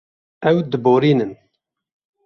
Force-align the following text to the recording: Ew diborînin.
Ew 0.49 0.57
diborînin. 0.71 1.33